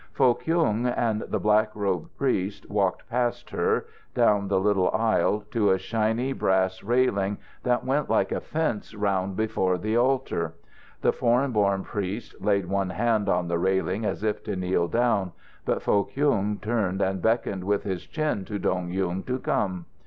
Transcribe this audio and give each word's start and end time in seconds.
Foh 0.13 0.33
Kyung 0.33 0.87
and 0.87 1.21
the 1.21 1.37
black 1.37 1.69
robed 1.75 2.17
priest 2.17 2.67
walked 2.71 3.07
past 3.07 3.51
her, 3.51 3.85
down 4.15 4.47
the 4.47 4.59
little 4.59 4.89
aisle, 4.89 5.41
to 5.51 5.69
a 5.69 5.77
shiny 5.77 6.33
brass 6.33 6.81
railing 6.81 7.37
that 7.61 7.85
went 7.85 8.09
like 8.09 8.31
a 8.31 8.41
fence 8.41 8.95
round 8.95 9.35
before 9.35 9.77
the 9.77 9.95
altar. 9.95 10.55
The 11.01 11.13
foreign 11.13 11.51
born 11.51 11.83
priest 11.83 12.33
laid 12.41 12.65
one 12.65 12.89
hand 12.89 13.29
on 13.29 13.47
the 13.47 13.59
railing 13.59 14.03
as 14.03 14.23
if 14.23 14.43
to 14.45 14.55
kneel 14.55 14.87
down, 14.87 15.33
but 15.65 15.83
Foh 15.83 16.05
Kyung 16.05 16.57
turned 16.57 16.99
and 17.03 17.21
beckoned 17.21 17.63
with 17.63 17.83
his 17.83 18.07
chin 18.07 18.43
to 18.45 18.57
Dong 18.57 18.89
Yung 18.89 19.21
to 19.25 19.37
come. 19.37 19.85